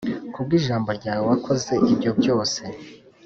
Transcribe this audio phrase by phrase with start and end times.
[0.33, 2.61] Ku bw ijambo ryawe wakoze ibyo byose